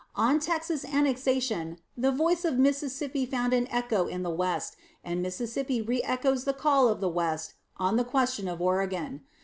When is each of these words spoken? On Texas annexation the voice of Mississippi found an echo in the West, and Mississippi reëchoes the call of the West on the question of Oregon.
On 0.15 0.39
Texas 0.39 0.83
annexation 0.83 1.77
the 1.95 2.11
voice 2.11 2.43
of 2.43 2.57
Mississippi 2.57 3.23
found 3.27 3.53
an 3.53 3.67
echo 3.69 4.07
in 4.07 4.23
the 4.23 4.31
West, 4.31 4.75
and 5.03 5.21
Mississippi 5.21 5.79
reëchoes 5.83 6.43
the 6.45 6.53
call 6.55 6.87
of 6.89 7.01
the 7.01 7.07
West 7.09 7.53
on 7.77 7.97
the 7.97 8.03
question 8.03 8.47
of 8.47 8.59
Oregon. 8.59 9.21